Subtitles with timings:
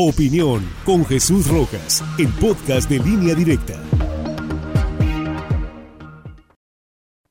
[0.00, 3.74] Opinión con Jesús Rojas, el podcast de línea directa.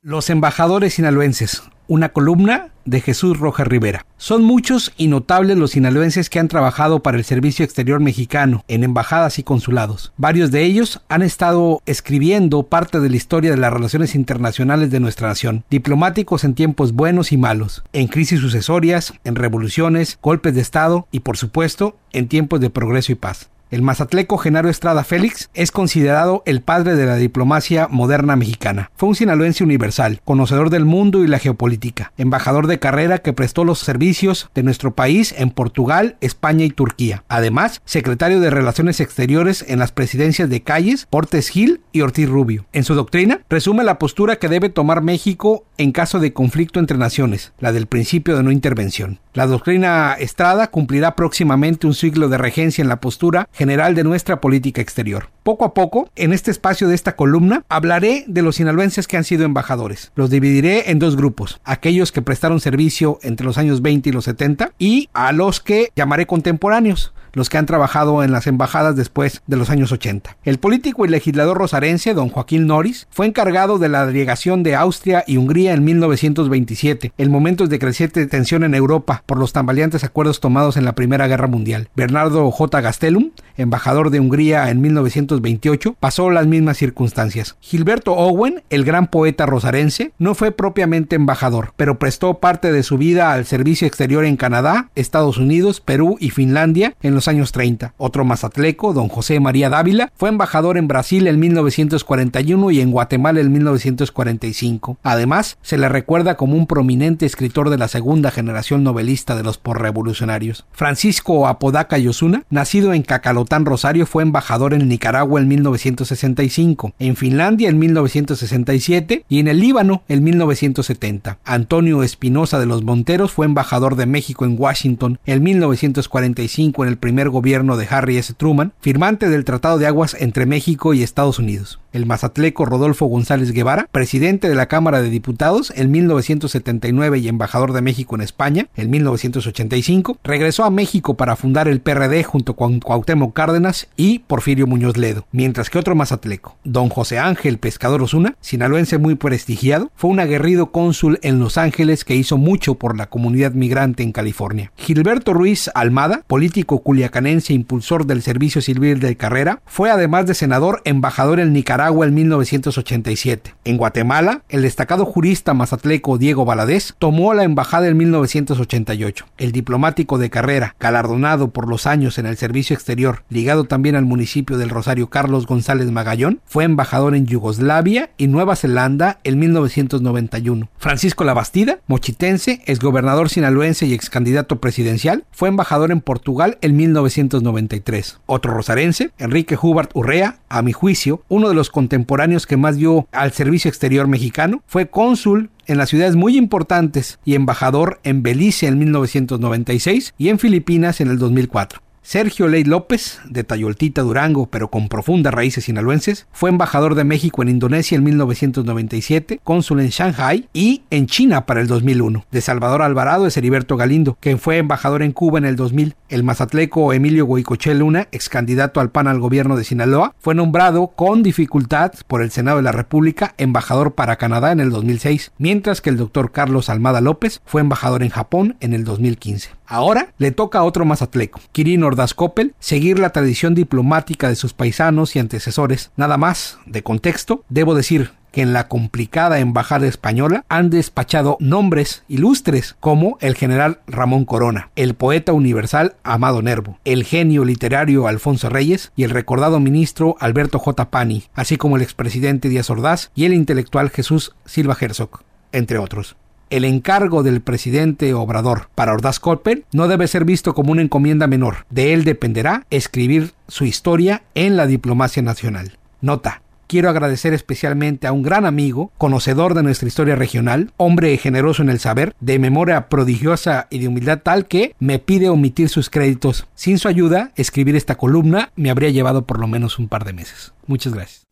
[0.00, 4.06] Los embajadores sinaloenses, una columna de Jesús Rojas Rivera.
[4.16, 8.82] Son muchos y notables los sinaloenses que han trabajado para el Servicio Exterior Mexicano en
[8.82, 10.10] embajadas y consulados.
[10.16, 15.00] Varios de ellos han estado escribiendo parte de la historia de las relaciones internacionales de
[15.00, 20.62] nuestra nación, diplomáticos en tiempos buenos y malos, en crisis sucesorias, en revoluciones, golpes de
[20.62, 23.50] Estado y por supuesto en tiempos de progreso y paz.
[23.72, 28.90] El mazatleco Genaro Estrada Félix es considerado el padre de la diplomacia moderna mexicana.
[28.96, 33.64] Fue un sinaloense universal, conocedor del mundo y la geopolítica, embajador de carrera que prestó
[33.64, 37.24] los servicios de nuestro país en Portugal, España y Turquía.
[37.28, 42.66] Además, secretario de Relaciones Exteriores en las presidencias de Calles, Portes Gil y Ortiz Rubio.
[42.74, 46.96] En su doctrina, resume la postura que debe tomar México en caso de conflicto entre
[46.96, 49.18] naciones, la del principio de no intervención.
[49.34, 54.40] La doctrina Estrada cumplirá próximamente un siglo de regencia en la postura general de nuestra
[54.40, 55.30] política exterior.
[55.42, 59.24] Poco a poco, en este espacio de esta columna, hablaré de los sinaloenses que han
[59.24, 60.12] sido embajadores.
[60.14, 64.24] Los dividiré en dos grupos, aquellos que prestaron servicio entre los años 20 y los
[64.24, 69.42] 70 y a los que llamaré contemporáneos, los que han trabajado en las embajadas después
[69.46, 70.36] de los años 80.
[70.44, 75.24] El político y legislador rosarense, don Joaquín Noris, fue encargado de la delegación de Austria
[75.26, 80.40] y Hungría en 1927, en momentos de creciente tensión en Europa por los tambaleantes acuerdos
[80.40, 81.88] tomados en la Primera Guerra Mundial.
[81.94, 82.80] Bernardo J.
[82.80, 87.56] Gastelum, embajador de Hungría en 1928, pasó las mismas circunstancias.
[87.60, 92.98] Gilberto Owen, el gran poeta rosarense, no fue propiamente embajador, pero prestó parte de su
[92.98, 97.94] vida al servicio exterior en Canadá, Estados Unidos, Perú y Finlandia en los años 30.
[97.96, 103.40] Otro mazatleco, don José María Dávila, fue embajador en Brasil en 1941 y en Guatemala
[103.40, 104.98] en 1945.
[105.02, 109.58] Además, se le recuerda como un prominente escritor de la segunda generación novelista de los
[109.58, 110.64] porrevolucionarios.
[110.72, 117.68] Francisco Apodaca Yosuna, nacido en Cacalotán, Rosario, fue embajador en Nicaragua en 1965, en Finlandia
[117.68, 121.38] en 1967 y en el Líbano en 1970.
[121.44, 126.98] Antonio Espinosa de los Monteros fue embajador de México en Washington en 1945 en el
[127.30, 128.32] gobierno de Harry S.
[128.34, 131.81] Truman, firmante del Tratado de Aguas entre México y Estados Unidos.
[131.92, 137.74] El mazatleco Rodolfo González Guevara, presidente de la Cámara de Diputados en 1979 y embajador
[137.74, 142.80] de México en España en 1985, regresó a México para fundar el PRD junto con
[142.80, 148.36] Cuauhtémoc Cárdenas y Porfirio Muñoz Ledo, mientras que otro mazatleco, don José Ángel Pescador Osuna,
[148.40, 153.10] sinaloense muy prestigiado, fue un aguerrido cónsul en Los Ángeles que hizo mucho por la
[153.10, 154.72] comunidad migrante en California.
[154.76, 160.80] Gilberto Ruiz Almada, político culiacanense impulsor del servicio civil de carrera, fue además de senador
[160.86, 163.54] embajador en Nicaragua en 1987.
[163.64, 169.26] En Guatemala, el destacado jurista mazatleco Diego Valadez tomó la embajada en 1988.
[169.36, 174.04] El diplomático de carrera, galardonado por los años en el servicio exterior, ligado también al
[174.04, 180.68] municipio del Rosario Carlos González Magallón, fue embajador en Yugoslavia y Nueva Zelanda en 1991.
[180.78, 188.20] Francisco Labastida, mochitense, exgobernador sinaloense y ex candidato presidencial, fue embajador en Portugal en 1993.
[188.26, 193.08] Otro rosarense, Enrique Hubert Urrea, a mi juicio, uno de los contemporáneos que más dio
[193.10, 198.66] al servicio exterior mexicano, fue cónsul en las ciudades muy importantes y embajador en Belice
[198.68, 201.81] en 1996 y en Filipinas en el 2004.
[202.02, 207.42] Sergio Ley López, de Tayoltita, Durango, pero con profundas raíces sinaloenses, fue embajador de México
[207.42, 212.26] en Indonesia en 1997, cónsul en Shanghai y en China para el 2001.
[212.30, 215.94] De Salvador Alvarado es Heriberto Galindo, quien fue embajador en Cuba en el 2000.
[216.08, 220.88] El mazatleco Emilio Goicoche Luna, ex candidato al PAN al gobierno de Sinaloa, fue nombrado
[220.88, 225.80] con dificultad por el Senado de la República embajador para Canadá en el 2006, mientras
[225.80, 229.50] que el doctor Carlos Almada López fue embajador en Japón en el 2015.
[229.72, 234.52] Ahora le toca a otro mazatleco, Quirino Ordaz Coppel, seguir la tradición diplomática de sus
[234.52, 235.92] paisanos y antecesores.
[235.96, 242.04] Nada más, de contexto, debo decir que en la complicada embajada española han despachado nombres
[242.06, 248.50] ilustres como el general Ramón Corona, el poeta universal Amado Nervo, el genio literario Alfonso
[248.50, 250.90] Reyes y el recordado ministro Alberto J.
[250.90, 256.16] Pani, así como el expresidente Díaz Ordaz y el intelectual Jesús Silva Herzog, entre otros
[256.52, 261.26] el encargo del presidente Obrador para Ordaz Coppel no debe ser visto como una encomienda
[261.26, 261.64] menor.
[261.70, 265.78] De él dependerá escribir su historia en la diplomacia nacional.
[266.02, 266.42] Nota.
[266.66, 271.68] Quiero agradecer especialmente a un gran amigo, conocedor de nuestra historia regional, hombre generoso en
[271.70, 276.46] el saber, de memoria prodigiosa y de humildad tal que me pide omitir sus créditos.
[276.54, 280.12] Sin su ayuda, escribir esta columna me habría llevado por lo menos un par de
[280.12, 280.52] meses.
[280.66, 281.26] Muchas gracias.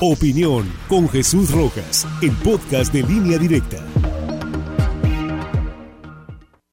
[0.00, 3.78] Opinión con Jesús Rojas, el podcast de línea directa.